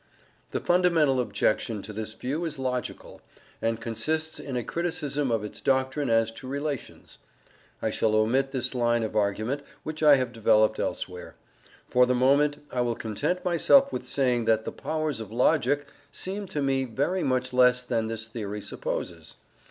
The 0.49 0.59
fundamental 0.59 1.21
objection 1.21 1.83
to 1.83 1.93
this 1.93 2.15
view 2.15 2.43
is 2.43 2.57
logical, 2.57 3.21
and 3.61 3.79
consists 3.79 4.39
in 4.39 4.55
a 4.57 4.63
criticism 4.63 5.29
of 5.29 5.43
its 5.43 5.61
doctrine 5.61 6.09
as 6.09 6.31
to 6.31 6.47
relations. 6.47 7.19
I 7.83 7.91
shall 7.91 8.15
omit 8.15 8.49
this 8.49 8.73
line 8.73 9.03
of 9.03 9.15
argument, 9.15 9.61
which 9.83 10.01
I 10.01 10.15
have 10.15 10.33
developed 10.33 10.79
elsewhere.* 10.79 11.35
For 11.87 12.07
the 12.07 12.15
moment 12.15 12.65
I 12.71 12.81
will 12.81 12.95
content 12.95 13.45
myself 13.45 13.93
with 13.93 14.07
saying 14.07 14.45
that 14.45 14.65
the 14.65 14.71
powers 14.71 15.19
of 15.19 15.31
logic 15.31 15.85
seem 16.11 16.47
to 16.47 16.63
me 16.63 16.83
very 16.85 17.21
much 17.21 17.53
less 17.53 17.83
than 17.83 18.07
this 18.07 18.27
theory 18.27 18.61
supposes. 18.61 19.35